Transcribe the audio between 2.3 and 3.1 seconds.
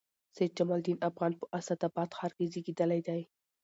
کښي زېږېدلي